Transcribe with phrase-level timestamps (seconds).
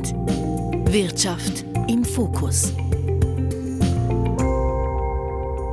[0.00, 0.14] Akzent.
[0.92, 2.72] Wirtschaft im Fokus.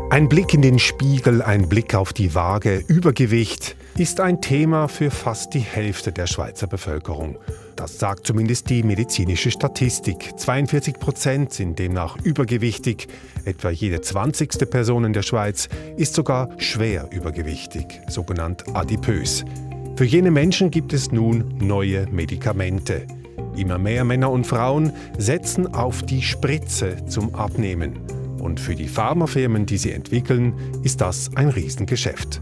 [0.10, 5.12] Ein Blick in den Spiegel, ein Blick auf die Waage, Übergewicht ist ein Thema für
[5.12, 7.38] fast die Hälfte der Schweizer Bevölkerung.
[7.76, 10.38] Das sagt zumindest die medizinische Statistik.
[10.38, 13.08] 42 Prozent sind demnach übergewichtig.
[13.46, 14.70] Etwa jede 20.
[14.70, 15.68] Person in der Schweiz
[15.98, 19.46] ist sogar schwer übergewichtig, sogenannt adipös.
[19.96, 23.08] Für jene Menschen gibt es nun neue Medikamente.
[23.58, 28.00] Immer mehr Männer und Frauen setzen auf die Spritze zum Abnehmen.
[28.40, 32.40] Und für die Pharmafirmen, die sie entwickeln, ist das ein Riesengeschäft.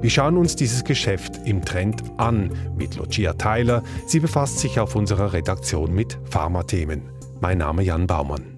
[0.00, 3.82] Wir schauen uns dieses Geschäft im Trend an mit Lucia Tyler.
[4.06, 7.02] Sie befasst sich auf unserer Redaktion mit Pharmathemen.
[7.40, 8.54] Mein Name Jan Baumann.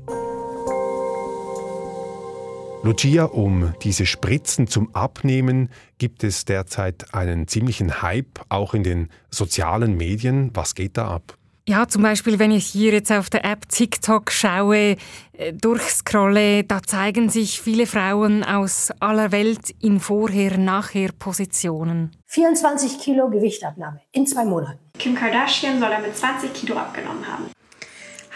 [2.84, 9.08] Lucia, um diese Spritzen zum Abnehmen gibt es derzeit einen ziemlichen Hype, auch in den
[9.28, 10.50] sozialen Medien.
[10.54, 11.36] Was geht da ab?
[11.68, 14.94] Ja, zum Beispiel, wenn ich hier jetzt auf der App TikTok schaue,
[15.32, 22.12] äh, durchscrolle, da zeigen sich viele Frauen aus aller Welt in Vorher-Nachher-Positionen.
[22.26, 24.78] 24 Kilo Gewichtabnahme in zwei Monaten.
[24.96, 27.46] Kim Kardashian soll damit 20 Kilo abgenommen haben.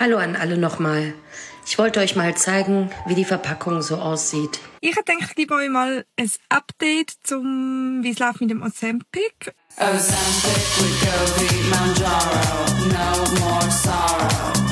[0.02, 1.12] Hallo an alle nochmal.
[1.66, 4.58] Ich wollte euch mal zeigen, wie die Verpackung so aussieht.
[4.80, 9.52] Ich denke, ich gebe euch mal ein Update zum, wie es läuft mit dem Ozempic.
[9.76, 14.70] Ozempic, Wegovy, Manjaro, no more sorrow.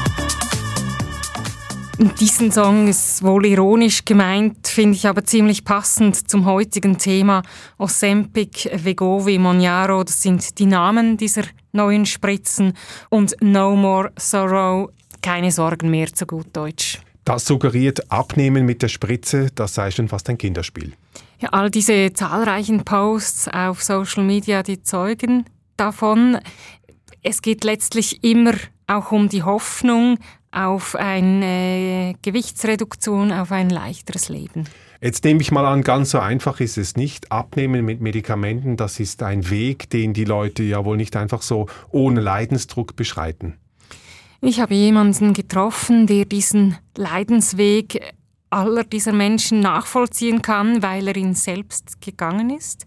[2.18, 7.42] Diesen Song ist wohl ironisch gemeint, finde ich aber ziemlich passend zum heutigen Thema.
[7.76, 11.42] Ozempic, Vegovi, Monjaro, das sind die Namen dieser
[11.72, 12.72] neuen Spritzen.
[13.10, 14.90] Und No More Sorrow
[15.22, 17.00] keine Sorgen mehr zu gut Deutsch.
[17.24, 20.94] Das suggeriert Abnehmen mit der Spritze, das sei schon fast ein Kinderspiel.
[21.41, 25.44] Ja, all diese zahlreichen Posts auf Social Media, die zeugen
[25.77, 26.38] davon.
[27.22, 28.55] Es geht letztlich immer
[28.86, 30.19] auch um die Hoffnung
[30.50, 34.64] auf eine Gewichtsreduktion, auf ein leichteres Leben.
[35.00, 37.31] Jetzt nehme ich mal an, ganz so einfach ist es nicht.
[37.31, 41.66] Abnehmen mit Medikamenten, das ist ein Weg, den die Leute ja wohl nicht einfach so
[41.91, 43.59] ohne Leidensdruck beschreiten.
[44.41, 48.15] Ich habe jemanden getroffen, der diesen Leidensweg
[48.50, 52.87] aller dieser Menschen nachvollziehen kann, weil er ihn selbst gegangen ist.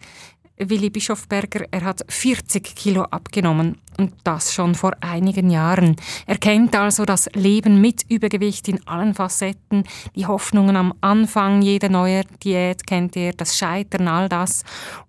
[0.57, 5.95] Willi Bischofberger, er hat 40 Kilo abgenommen und das schon vor einigen Jahren.
[6.27, 9.83] Er kennt also das Leben mit Übergewicht in allen Facetten,
[10.15, 14.63] die Hoffnungen am Anfang jeder neuen Diät kennt er, das Scheitern, all das.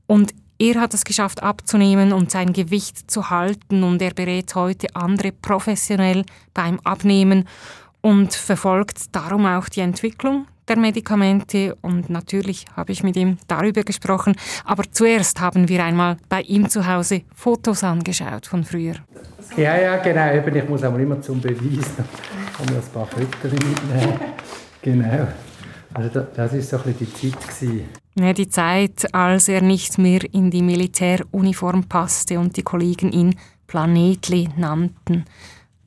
[0.06, 4.86] Und er hat es geschafft abzunehmen und sein Gewicht zu halten und er berät heute
[4.94, 6.24] andere professionell
[6.54, 7.48] beim Abnehmen
[8.00, 13.82] und verfolgt darum auch die Entwicklung der Medikamente und natürlich habe ich mit ihm darüber
[13.82, 14.36] gesprochen.
[14.64, 18.94] Aber zuerst haben wir einmal bei ihm zu Hause Fotos angeschaut von früher.
[19.56, 20.32] Ja, ja, genau.
[20.32, 24.20] Ich muss aber immer zum Beweis noch ein paar Fotos mitnehmen.
[24.80, 25.26] Genau.
[25.94, 28.02] Also das war so ein bisschen die Zeit.
[28.14, 33.36] Ja, die Zeit, als er nicht mehr in die Militäruniform passte und die Kollegen ihn
[33.66, 35.24] Planetli nannten.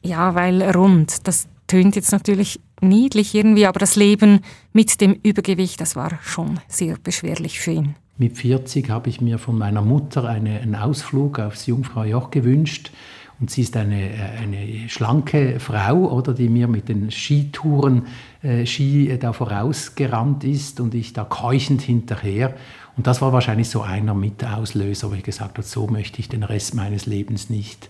[0.01, 4.41] Ja, weil rund, das tönt jetzt natürlich niedlich irgendwie, aber das Leben
[4.73, 7.95] mit dem Übergewicht, das war schon sehr beschwerlich für ihn.
[8.17, 12.91] Mit 40 habe ich mir von meiner Mutter eine, einen Ausflug aufs Jungfraujoch gewünscht.
[13.39, 18.07] Und sie ist eine, äh, eine schlanke Frau, oder, die mir mit den Skitouren
[18.41, 22.55] äh, Ski äh, da vorausgerannt ist und ich da keuchend hinterher.
[22.95, 26.43] Und das war wahrscheinlich so einer Mitauslöser, wo ich gesagt habe, so möchte ich den
[26.43, 27.89] Rest meines Lebens nicht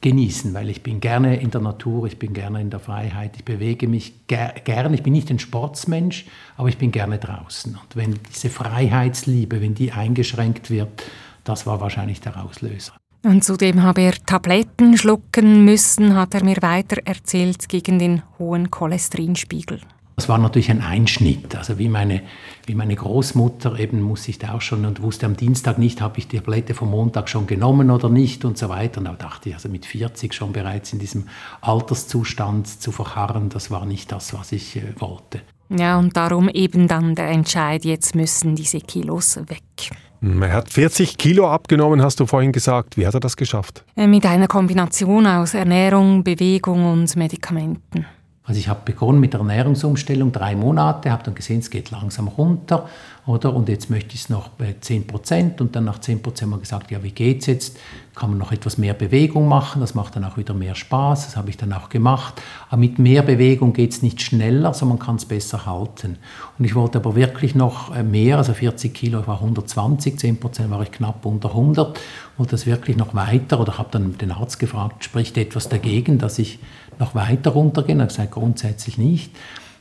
[0.00, 3.44] genießen, weil ich bin gerne in der Natur, ich bin gerne in der Freiheit, ich
[3.44, 6.26] bewege mich ger gerne, ich bin nicht ein Sportsmensch,
[6.58, 7.74] aber ich bin gerne draußen.
[7.74, 11.04] Und wenn diese Freiheitsliebe, wenn die eingeschränkt wird,
[11.44, 12.92] das war wahrscheinlich der Auslöser.
[13.24, 18.70] Und zudem habe er Tabletten schlucken müssen, hat er mir weiter erzählt, gegen den hohen
[18.70, 19.80] Cholesterinspiegel.
[20.16, 21.56] Das war natürlich ein Einschnitt.
[21.56, 22.22] Also wie meine,
[22.66, 26.18] wie meine Großmutter eben musste ich da auch schon und wusste am Dienstag nicht, habe
[26.18, 28.98] ich die Tablette vom Montag schon genommen oder nicht und so weiter.
[28.98, 31.24] Und da dachte ich, also mit 40 schon bereits in diesem
[31.62, 35.40] Alterszustand zu verharren, das war nicht das, was ich äh, wollte.
[35.70, 39.90] Ja, und darum eben dann der Entscheid, jetzt müssen diese Kilos weg.
[40.24, 42.96] Er hat 40 Kilo abgenommen, hast du vorhin gesagt.
[42.96, 43.84] Wie hat er das geschafft?
[43.94, 48.06] Äh, mit einer Kombination aus Ernährung, Bewegung und Medikamenten.
[48.44, 52.28] Also ich habe begonnen mit der Ernährungsumstellung, drei Monate, habe dann gesehen, es geht langsam
[52.28, 52.88] runter
[53.26, 53.54] oder?
[53.54, 56.58] Und jetzt möchte ich es noch bei 10 Prozent und dann nach 10 Prozent wir
[56.58, 57.78] gesagt, ja, wie geht's jetzt?
[58.14, 59.80] Kann man noch etwas mehr Bewegung machen?
[59.80, 61.24] Das macht dann auch wieder mehr Spaß.
[61.24, 62.40] Das habe ich dann auch gemacht.
[62.68, 66.18] Aber mit mehr Bewegung geht es nicht schneller, sondern man kann es besser halten.
[66.58, 70.38] Und ich wollte aber wirklich noch äh, mehr, also 40 Kilo, ich war 120, 10
[70.38, 71.98] Prozent war ich knapp unter 100.
[72.36, 76.38] Wollte das wirklich noch weiter oder habe dann den Arzt gefragt, spricht etwas dagegen, dass
[76.38, 76.58] ich
[76.98, 77.96] noch weiter runtergehe?
[77.96, 79.30] Er hat gesagt, grundsätzlich nicht.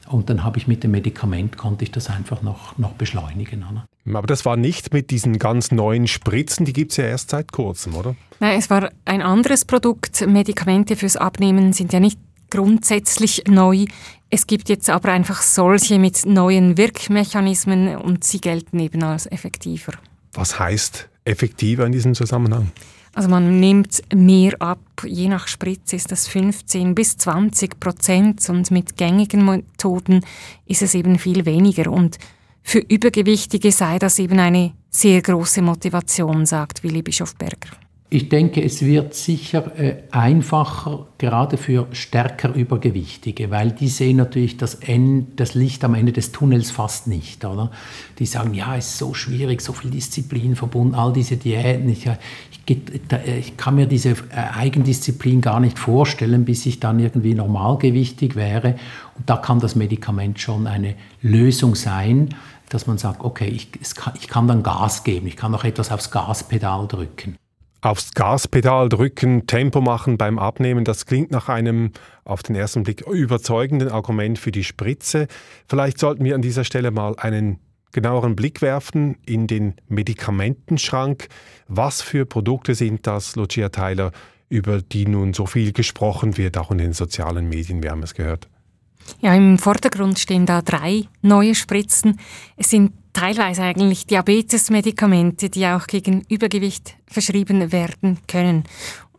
[0.07, 3.65] Und dann habe ich mit dem Medikament, konnte ich das einfach noch, noch beschleunigen.
[3.69, 3.85] Oder?
[4.17, 7.51] Aber das war nicht mit diesen ganz neuen Spritzen, die gibt es ja erst seit
[7.51, 8.15] kurzem, oder?
[8.39, 10.25] Nein, es war ein anderes Produkt.
[10.27, 12.19] Medikamente fürs Abnehmen sind ja nicht
[12.49, 13.85] grundsätzlich neu.
[14.29, 19.93] Es gibt jetzt aber einfach solche mit neuen Wirkmechanismen und sie gelten eben als effektiver.
[20.33, 22.71] Was heißt effektiver in diesem Zusammenhang?
[23.13, 28.71] Also man nimmt mehr ab, je nach Spritze ist das 15 bis 20 Prozent und
[28.71, 30.25] mit gängigen Methoden
[30.65, 31.91] ist es eben viel weniger.
[31.91, 32.17] Und
[32.63, 37.82] für Übergewichtige sei das eben eine sehr große Motivation, sagt Willi Bischofberger.
[38.15, 44.55] Ich denke, es wird sicher äh, einfacher, gerade für stärker Übergewichtige, weil die sehen natürlich
[44.55, 47.43] das, Ende, das Licht am Ende des Tunnels fast nicht.
[47.43, 47.71] Oder?
[48.19, 51.89] Die sagen, ja, es ist so schwierig, so viel Disziplin verbunden, all diese Diäten.
[51.89, 52.07] Ich,
[52.67, 52.77] ich,
[53.25, 58.75] ich kann mir diese äh, Eigendisziplin gar nicht vorstellen, bis ich dann irgendwie normalgewichtig wäre.
[59.17, 60.93] Und da kann das Medikament schon eine
[61.23, 62.29] Lösung sein,
[62.69, 65.91] dass man sagt, okay, ich, kann, ich kann dann Gas geben, ich kann noch etwas
[65.91, 67.37] aufs Gaspedal drücken
[67.83, 71.91] aufs Gaspedal drücken, Tempo machen beim Abnehmen, das klingt nach einem
[72.23, 75.27] auf den ersten Blick überzeugenden Argument für die Spritze.
[75.67, 77.59] Vielleicht sollten wir an dieser Stelle mal einen
[77.91, 81.27] genaueren Blick werfen in den Medikamentenschrank.
[81.67, 84.11] Was für Produkte sind das, Lucia Tyler,
[84.47, 88.13] über die nun so viel gesprochen wird, auch in den sozialen Medien, wir haben es
[88.13, 88.47] gehört?
[89.21, 92.19] Ja, im Vordergrund stehen da drei neue Spritzen.
[92.57, 98.63] Es sind teilweise eigentlich Diabetesmedikamente, die auch gegen Übergewicht verschrieben werden können.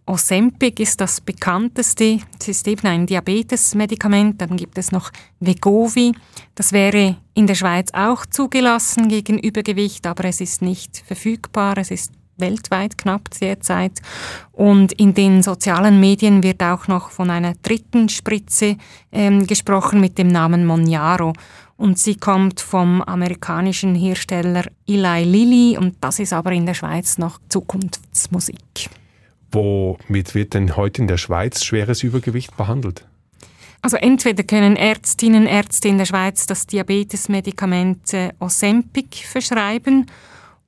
[0.06, 2.18] Ozempic ist das bekannteste.
[2.38, 4.40] Es ist eben ein Diabetesmedikament.
[4.40, 5.10] Dann gibt es noch
[5.40, 6.12] Vegovi.
[6.54, 11.78] Das wäre in der Schweiz auch zugelassen gegen Übergewicht, aber es ist nicht verfügbar.
[11.78, 14.00] Es ist weltweit knapp derzeit.
[14.52, 18.76] Und in den sozialen Medien wird auch noch von einer dritten Spritze
[19.12, 21.32] ähm, gesprochen mit dem Namen Monjaro.
[21.76, 27.18] Und sie kommt vom amerikanischen Hersteller Eli Lilly und das ist aber in der Schweiz
[27.18, 28.90] noch Zukunftsmusik.
[29.50, 33.06] Womit wird denn heute in der Schweiz schweres Übergewicht behandelt?
[33.82, 40.06] Also entweder können Ärztinnen, Ärzte in der Schweiz das Diabetesmedikament Ozempic verschreiben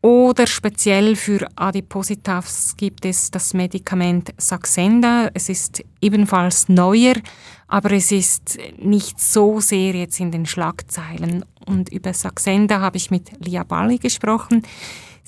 [0.03, 5.31] oder speziell für Adipositas gibt es das Medikament Saxenda.
[5.35, 7.15] Es ist ebenfalls neuer,
[7.67, 11.45] aber es ist nicht so sehr jetzt in den Schlagzeilen.
[11.67, 14.63] Und über Saxenda habe ich mit Lia Balli gesprochen.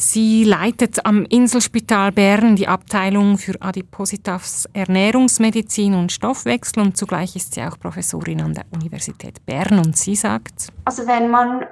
[0.01, 7.55] Sie leitet am Inselspital Bern die Abteilung für Adipositas Ernährungsmedizin und Stoffwechsel und zugleich ist
[7.55, 11.65] sie auch Professorin an der Universität Bern und sie sagt, also wenn man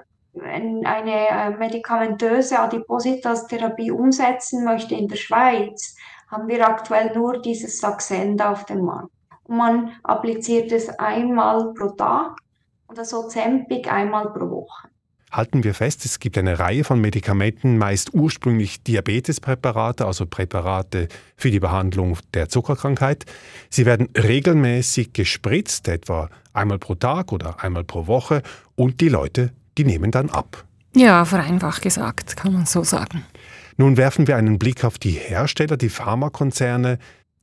[0.42, 5.96] eine äh, medikamentöse Adipositas-Therapie umsetzen möchte in der Schweiz,
[6.28, 9.10] haben wir aktuell nur dieses Saxenda auf dem Markt.
[9.44, 12.36] Und man appliziert es einmal pro Tag
[12.88, 14.88] und das Ozempic einmal pro Woche.
[15.30, 21.50] Halten wir fest, es gibt eine Reihe von Medikamenten, meist ursprünglich Diabetespräparate, also Präparate für
[21.50, 23.24] die Behandlung der Zuckerkrankheit.
[23.68, 28.42] Sie werden regelmäßig gespritzt, etwa einmal pro Tag oder einmal pro Woche,
[28.76, 30.64] und die Leute die nehmen dann ab.
[30.94, 33.24] Ja, vereinfacht gesagt, kann man so sagen.
[33.76, 36.98] Nun werfen wir einen Blick auf die Hersteller, die Pharmakonzerne.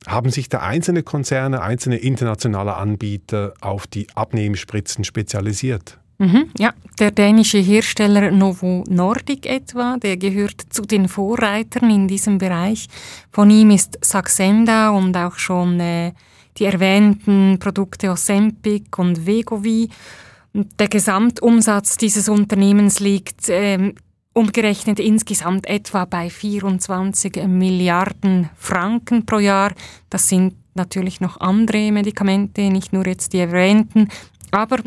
[0.08, 6.00] Haben sich da einzelne Konzerne, einzelne internationale Anbieter auf die Abnehmspritzen spezialisiert?
[6.18, 12.38] Mhm, ja, der dänische Hersteller Novo Nordic etwa, der gehört zu den Vorreitern in diesem
[12.38, 12.88] Bereich.
[13.32, 16.14] Von ihm ist Saxenda und auch schon äh,
[16.58, 19.90] die erwähnten Produkte Ozempic und Vegovi
[20.54, 23.96] der Gesamtumsatz dieses Unternehmens liegt ähm,
[24.34, 29.74] umgerechnet insgesamt etwa bei 24 Milliarden Franken pro Jahr.
[30.10, 34.10] Das sind natürlich noch andere Medikamente, nicht nur jetzt die erwähnten.
[34.52, 34.78] Aber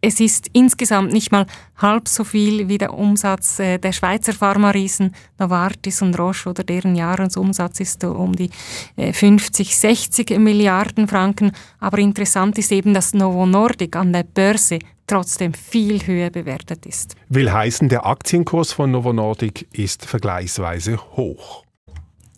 [0.00, 5.14] es ist insgesamt nicht mal halb so viel wie der Umsatz äh, der Schweizer Pharma-Riesen
[5.38, 8.50] Novartis und Roche oder deren Jahresumsatz ist um die
[8.96, 11.52] 50, äh, 60 Milliarden Franken.
[11.78, 14.80] Aber interessant ist eben, dass Novo Nordic an der Börse
[15.12, 17.16] trotzdem viel höher bewertet ist.
[17.28, 21.64] Will heißen, der Aktienkurs von Novo Nordic ist vergleichsweise hoch.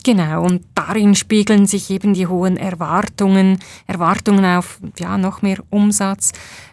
[0.03, 6.33] Genau, und darin spiegeln sich eben die hohen Erwartungen, Erwartungen auf ja, noch mehr Umsatz,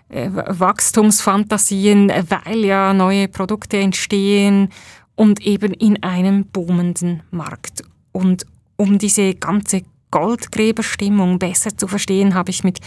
[0.09, 4.69] äh, Wachstumsfantasien, weil ja neue Produkte entstehen
[5.15, 7.83] und eben in einem boomenden Markt.
[8.11, 12.79] Und um diese ganze Goldgräberstimmung besser zu verstehen, habe ich mit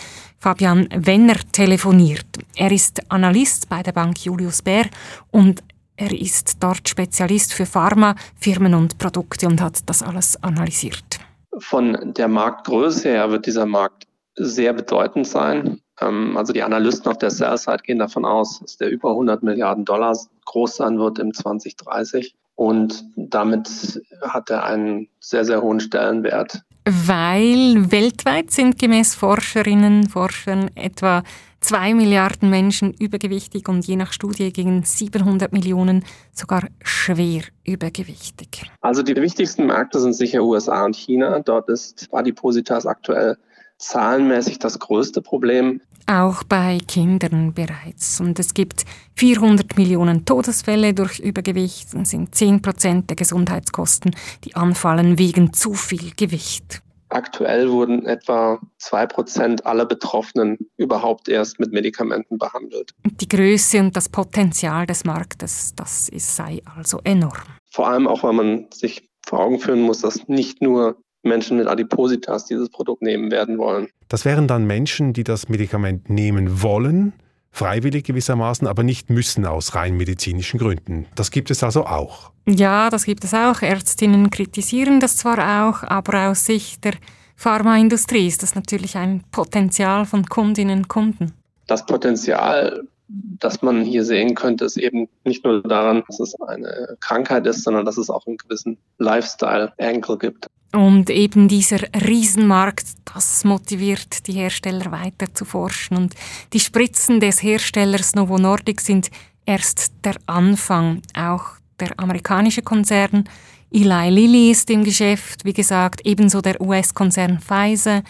[0.45, 2.27] Fabian Wenner telefoniert.
[2.55, 4.85] Er ist Analyst bei der Bank Julius Baer
[5.31, 5.63] und
[5.97, 11.19] er ist dort Spezialist für Pharma, Firmen und Produkte und hat das alles analysiert.
[11.61, 15.81] Von der Marktgröße her wird dieser Markt sehr bedeutend sein.
[15.99, 19.87] Ähm, also die Analysten auf der Sell-Side gehen davon aus, dass der über 100 Milliarden
[19.87, 22.35] Dollar groß sein wird im 2030.
[22.55, 26.61] Und damit hat er einen sehr, sehr hohen Stellenwert.
[26.87, 31.23] Weil weltweit sind gemäß Forscherinnen, Forschern etwa
[31.61, 38.71] zwei Milliarden Menschen übergewichtig und je nach Studie gegen 700 Millionen sogar schwer übergewichtig.
[38.83, 41.41] Also die wichtigsten Märkte sind sicher USA und China.
[41.41, 43.39] Dort ist Adipositas aktuell
[43.79, 45.81] zahlenmäßig das größte Problem.
[46.07, 48.21] Auch bei Kindern bereits.
[48.21, 48.85] Und es gibt
[49.17, 55.73] 400 Millionen Todesfälle durch Übergewicht und sind 10 Prozent der Gesundheitskosten, die anfallen wegen zu
[55.73, 56.83] viel Gewicht.
[57.09, 62.91] Aktuell wurden etwa zwei Prozent aller Betroffenen überhaupt erst mit Medikamenten behandelt.
[63.05, 67.45] Die Größe und das Potenzial des Marktes, das ist, sei also enorm.
[67.71, 71.67] Vor allem auch, weil man sich vor Augen führen muss, dass nicht nur Menschen mit
[71.67, 73.89] Adipositas dieses Produkt nehmen werden wollen.
[74.09, 77.13] Das wären dann Menschen, die das Medikament nehmen wollen,
[77.51, 81.07] freiwillig gewissermaßen, aber nicht müssen aus rein medizinischen Gründen.
[81.15, 82.33] Das gibt es also auch.
[82.47, 83.63] Ja, das gibt es auch.
[83.63, 86.95] Ärztinnen kritisieren das zwar auch, aber aus Sicht der
[87.37, 91.33] Pharmaindustrie ist das natürlich ein Potenzial von Kundinnen und Kunden.
[91.67, 96.97] Das Potenzial, das man hier sehen könnte, ist eben nicht nur daran, dass es eine
[97.01, 100.47] Krankheit ist, sondern dass es auch einen gewissen Lifestyle-Angle gibt.
[100.73, 105.97] Und eben dieser Riesenmarkt, das motiviert die Hersteller weiter zu forschen.
[105.97, 106.15] Und
[106.53, 109.11] die Spritzen des Herstellers Novo Nordic sind
[109.47, 111.03] erst der Anfang.
[111.17, 111.45] Auch
[111.79, 113.25] der amerikanische Konzern
[113.71, 118.05] Eli Lilly ist im Geschäft, wie gesagt, ebenso der US-Konzern Pfizer.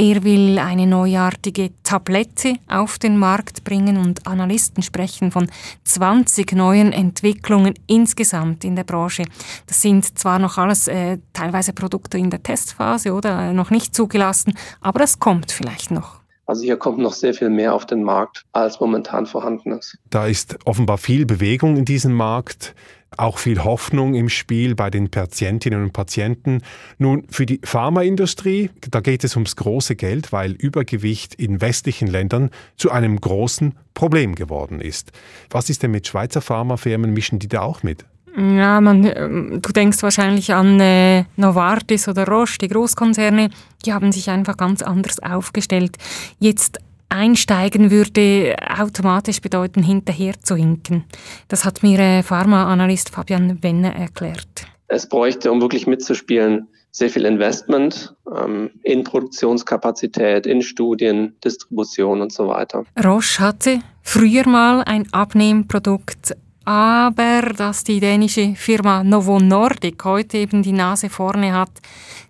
[0.00, 5.50] Er will eine neuartige Tablette auf den Markt bringen und Analysten sprechen von
[5.84, 9.24] 20 neuen Entwicklungen insgesamt in der Branche.
[9.66, 13.94] Das sind zwar noch alles äh, teilweise Produkte in der Testphase oder äh, noch nicht
[13.94, 16.20] zugelassen, aber das kommt vielleicht noch.
[16.46, 19.98] Also hier kommt noch sehr viel mehr auf den Markt, als momentan vorhanden ist.
[20.08, 22.74] Da ist offenbar viel Bewegung in diesem Markt
[23.16, 26.62] auch viel Hoffnung im Spiel bei den Patientinnen und Patienten.
[26.98, 32.50] Nun, für die Pharmaindustrie, da geht es ums große Geld, weil Übergewicht in westlichen Ländern
[32.76, 35.12] zu einem großen Problem geworden ist.
[35.50, 37.12] Was ist denn mit Schweizer Pharmafirmen?
[37.12, 38.04] Mischen die da auch mit?
[38.36, 43.50] Ja, man, ähm, du denkst wahrscheinlich an äh, Novartis oder Roche, die Großkonzerne,
[43.84, 45.96] die haben sich einfach ganz anders aufgestellt.
[46.38, 46.78] Jetzt
[47.10, 51.04] einsteigen würde automatisch bedeuten, hinterher zu hinken.
[51.48, 54.66] Das hat mir äh, Pharmaanalyst Fabian Wenner erklärt.
[54.88, 62.32] Es bräuchte, um wirklich mitzuspielen, sehr viel Investment ähm, in Produktionskapazität, in Studien, Distribution und
[62.32, 62.84] so weiter.
[63.04, 66.34] Roche hatte früher mal ein Abnehmprodukt
[66.70, 71.72] aber dass die dänische Firma Novo Nordic heute eben die Nase vorne hat,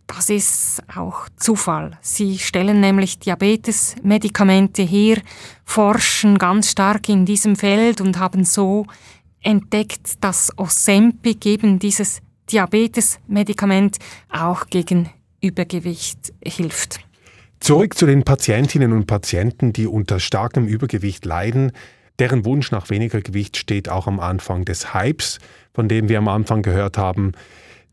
[0.06, 1.98] das ist auch Zufall.
[2.00, 5.18] Sie stellen nämlich Diabetes-Medikamente her,
[5.66, 8.86] forschen ganz stark in diesem Feld und haben so
[9.42, 13.98] entdeckt, dass Ozempic eben dieses Diabetes-Medikament
[14.30, 15.10] auch gegen
[15.42, 17.00] Übergewicht hilft.
[17.60, 21.72] Zurück zu den Patientinnen und Patienten, die unter starkem Übergewicht leiden.
[22.20, 25.38] Deren Wunsch nach weniger Gewicht steht auch am Anfang des Hypes,
[25.72, 27.32] von dem wir am Anfang gehört haben.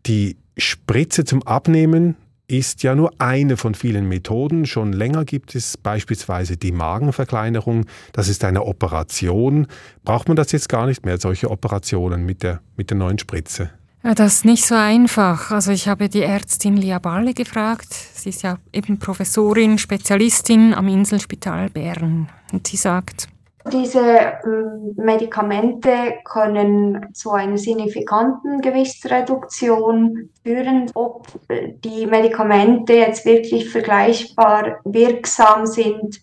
[0.06, 2.18] Die Spritze zum Abnehmen
[2.50, 4.66] ist ja nur eine von vielen Methoden.
[4.66, 7.86] Schon länger gibt es beispielsweise die Magenverkleinerung.
[8.12, 9.68] Das ist eine Operation.
[10.04, 13.70] Braucht man das jetzt gar nicht mehr, solche Operationen mit der, mit der neuen Spritze?
[14.04, 15.52] Ja, das ist nicht so einfach.
[15.52, 17.94] Also ich habe die Ärztin Lia Balle gefragt.
[17.94, 22.30] Sie ist ja eben Professorin, Spezialistin am Inselspital Bern.
[22.54, 23.28] Und sie sagt,
[23.68, 30.92] diese ähm, Medikamente können zu einer signifikanten Gewichtsreduktion führen.
[30.94, 36.22] Ob äh, die Medikamente jetzt wirklich vergleichbar wirksam sind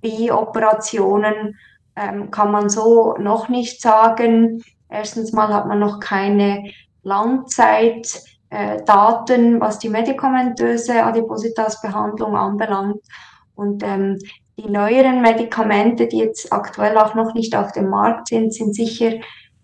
[0.00, 1.56] wie Operationen,
[1.96, 4.62] ähm, kann man so noch nicht sagen.
[4.88, 6.70] Erstens mal hat man noch keine
[7.02, 13.02] Langzeitdaten, äh, was die medikamentöse Adipositas-Behandlung anbelangt.
[13.54, 14.18] Und ähm,
[14.58, 19.12] die neueren Medikamente, die jetzt aktuell auch noch nicht auf dem Markt sind, sind sicher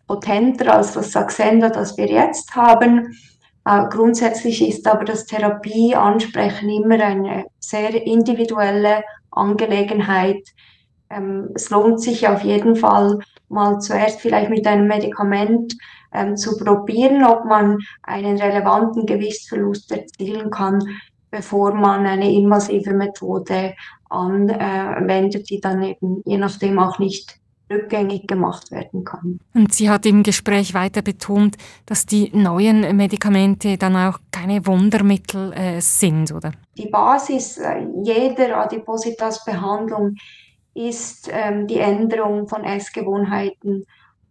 [0.07, 3.17] potenter als das Saxenda, das wir jetzt haben.
[3.65, 10.47] Äh, grundsätzlich ist aber das Therapieansprechen immer eine sehr individuelle Angelegenheit.
[11.11, 15.75] Ähm, es lohnt sich auf jeden Fall mal zuerst vielleicht mit einem Medikament
[16.13, 20.79] ähm, zu probieren, ob man einen relevanten Gewichtsverlust erzielen kann,
[21.35, 23.75] bevor man eine invasive Methode
[24.09, 29.41] anwendet, die dann eben je nachdem auch nicht rückgängig gemacht werden kann.
[29.53, 35.53] Und sie hat im Gespräch weiter betont, dass die neuen Medikamente dann auch keine Wundermittel
[35.55, 36.53] äh, sind, oder?
[36.79, 40.15] Die Basis äh, jeder Adipositas-Behandlung
[40.75, 43.87] ist ähm, die Änderung von Essgewohnheiten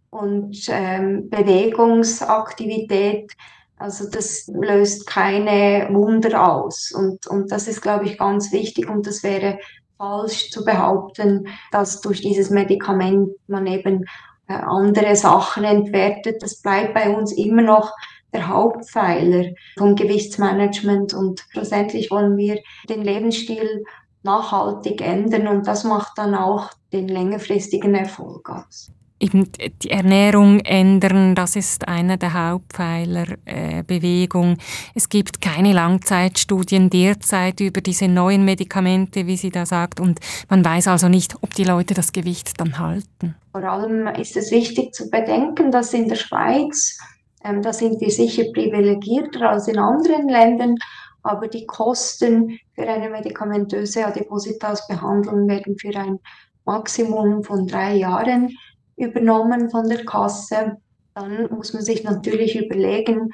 [0.08, 3.30] und ähm, Bewegungsaktivität.
[3.76, 6.92] Also das löst keine Wunder aus.
[6.92, 8.88] Und, und das ist, glaube ich, ganz wichtig.
[8.88, 9.58] Und das wäre
[9.98, 14.04] falsch zu behaupten, dass durch dieses Medikament man eben
[14.48, 16.42] äh, andere Sachen entwertet.
[16.42, 17.92] Das bleibt bei uns immer noch
[18.32, 23.84] der Hauptpfeiler vom Gewichtsmanagement und schlussendlich wollen wir den Lebensstil
[24.24, 28.90] nachhaltig ändern und das macht dann auch den längerfristigen Erfolg aus
[29.24, 29.50] eben
[29.82, 34.58] die Ernährung ändern, das ist einer der Hauptpfeiler äh, Bewegung.
[34.94, 40.64] Es gibt keine Langzeitstudien derzeit über diese neuen Medikamente, wie sie da sagt, und man
[40.64, 43.34] weiß also nicht, ob die Leute das Gewicht dann halten.
[43.52, 46.98] Vor allem ist es wichtig zu bedenken, dass in der Schweiz,
[47.44, 50.74] ähm, da sind wir sicher privilegierter als in anderen Ländern,
[51.22, 56.18] aber die Kosten für eine medikamentöse Adipositas-Behandlung werden für ein
[56.66, 58.50] Maximum von drei Jahren
[58.96, 60.76] übernommen von der Kasse,
[61.14, 63.30] dann muss man sich natürlich überlegen,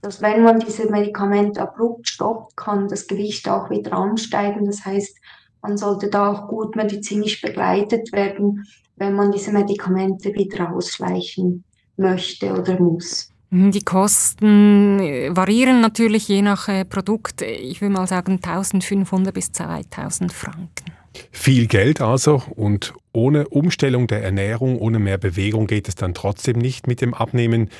[0.00, 4.66] dass wenn man diese Medikamente abrupt stoppt, kann das Gewicht auch wieder ansteigen.
[4.66, 5.16] Das heißt,
[5.62, 8.66] man sollte da auch gut medizinisch begleitet werden,
[8.96, 11.64] wenn man diese Medikamente wieder ausschleichen
[11.96, 13.30] möchte oder muss.
[13.50, 17.40] Mhm, die Kosten äh, variieren natürlich je nach äh, Produkt.
[17.40, 20.92] Ich würde mal sagen 1500 bis 2000 Franken.
[21.30, 26.58] Viel Geld also und ohne Umstellung der Ernährung, ohne mehr Bewegung geht es dann trotzdem
[26.58, 27.70] nicht mit dem Abnehmen.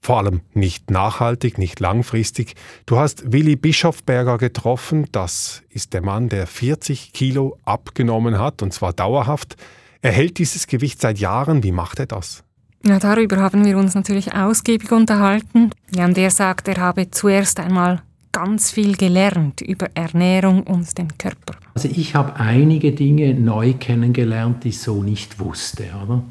[0.00, 2.54] Vor allem nicht nachhaltig, nicht langfristig.
[2.84, 5.06] Du hast Willi Bischofberger getroffen.
[5.12, 9.56] Das ist der Mann, der 40 Kilo abgenommen hat und zwar dauerhaft.
[10.02, 11.62] Er hält dieses Gewicht seit Jahren.
[11.62, 12.44] Wie macht er das?
[12.86, 15.70] Ja, darüber haben wir uns natürlich ausgiebig unterhalten.
[15.94, 18.02] Ja, und er sagt, er habe zuerst einmal
[18.34, 21.54] ganz viel gelernt über Ernährung und den Körper.
[21.74, 25.84] Also ich habe einige Dinge neu kennengelernt, die ich so nicht wusste.
[26.04, 26.22] Oder?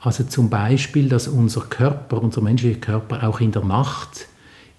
[0.00, 4.26] Also zum Beispiel, dass unser Körper, unser menschlicher Körper auch in der Nacht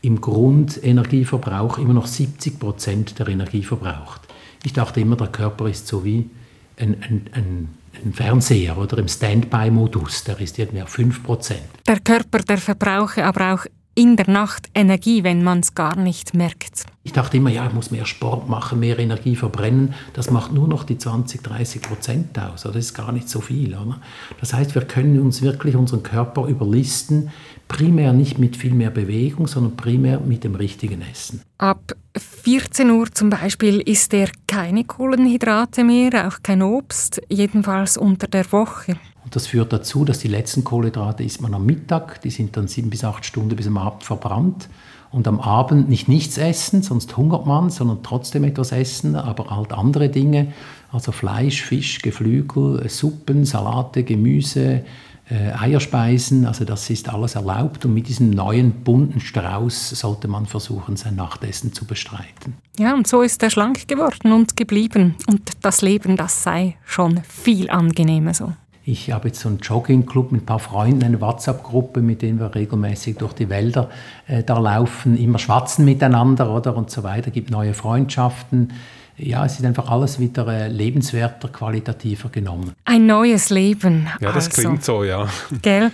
[0.02, 4.22] im Grundenergieverbrauch immer noch 70 Prozent der Energie verbraucht.
[4.64, 6.30] Ich dachte immer, der Körper ist so wie
[6.78, 7.70] ein, ein, ein,
[8.04, 11.64] ein Fernseher oder im Standby-Modus, der ist irgendwie auf 5 Prozent.
[11.88, 16.34] Der Körper, der verbrauche aber auch in der Nacht Energie, wenn man es gar nicht
[16.34, 16.86] merkt.
[17.04, 19.94] Ich dachte immer, ja, ich muss mehr Sport machen, mehr Energie verbrennen.
[20.14, 22.64] Das macht nur noch die 20, 30 Prozent aus.
[22.64, 23.70] Das ist gar nicht so viel.
[23.70, 24.02] Oder?
[24.40, 27.32] Das heißt, wir können uns wirklich unseren Körper überlisten,
[27.68, 31.42] primär nicht mit viel mehr Bewegung, sondern primär mit dem richtigen Essen.
[31.58, 38.28] Ab 14 Uhr zum Beispiel isst er keine Kohlenhydrate mehr, auch kein Obst, jedenfalls unter
[38.28, 38.98] der Woche.
[39.26, 42.68] Und das führt dazu, dass die letzten Kohlenhydrate isst man am Mittag, die sind dann
[42.68, 44.70] sieben bis acht Stunden bis am Abend verbrannt.
[45.12, 49.72] Und am Abend nicht nichts essen, sonst hungert man, sondern trotzdem etwas essen, aber halt
[49.72, 50.54] andere Dinge,
[50.92, 54.84] also Fleisch, Fisch, Geflügel, Suppen, Salate, Gemüse,
[55.30, 60.46] äh, Eierspeisen, also das ist alles erlaubt und mit diesem neuen bunten Strauß sollte man
[60.46, 62.56] versuchen, sein Nachtessen zu bestreiten.
[62.78, 67.22] Ja, und so ist er schlank geworden und geblieben und das Leben, das sei schon
[67.24, 68.54] viel angenehmer so.
[68.88, 72.54] Ich habe jetzt so einen Joggingclub mit ein paar Freunden, eine WhatsApp-Gruppe, mit denen wir
[72.54, 73.90] regelmäßig durch die Wälder
[74.28, 78.74] äh, da laufen, immer schwatzen miteinander oder und so weiter, gibt neue Freundschaften.
[79.18, 82.74] Ja, es ist einfach alles wieder äh, lebenswerter, qualitativer genommen.
[82.84, 84.08] Ein neues Leben.
[84.20, 84.62] Ja, das also.
[84.62, 85.30] klingt so, ja.
[85.64, 85.90] Gell?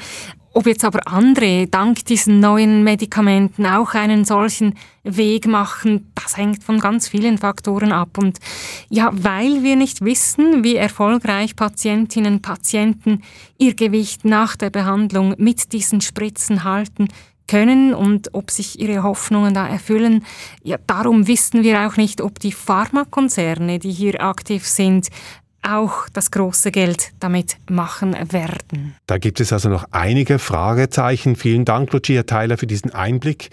[0.53, 6.63] Ob jetzt aber andere dank diesen neuen Medikamenten auch einen solchen Weg machen, das hängt
[6.63, 8.17] von ganz vielen Faktoren ab.
[8.17, 8.37] Und
[8.89, 13.23] ja, weil wir nicht wissen, wie erfolgreich Patientinnen und Patienten
[13.57, 17.07] ihr Gewicht nach der Behandlung mit diesen Spritzen halten,
[17.47, 20.23] können und ob sich ihre Hoffnungen da erfüllen.
[20.63, 25.09] Ja, darum wissen wir auch nicht, ob die Pharmakonzerne, die hier aktiv sind,
[25.61, 28.95] auch das große Geld damit machen werden.
[29.07, 31.35] Da gibt es also noch einige Fragezeichen.
[31.35, 33.49] Vielen Dank, Lucia Theiler, für diesen Einblick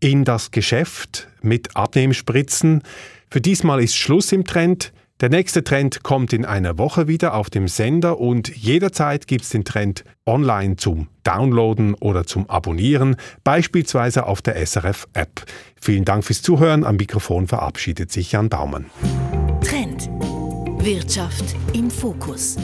[0.00, 2.82] in das Geschäft mit Abnehmspritzen.
[3.30, 4.92] Für diesmal ist Schluss im Trend.
[5.20, 9.50] Der nächste Trend kommt in einer Woche wieder auf dem Sender und jederzeit gibt es
[9.50, 15.44] den Trend online zum Downloaden oder zum Abonnieren, beispielsweise auf der SRF-App.
[15.80, 16.82] Vielen Dank fürs Zuhören.
[16.84, 18.86] Am Mikrofon verabschiedet sich Jan Baumann.
[19.62, 20.10] Trend.
[20.84, 22.56] Wirtschaft im Fokus.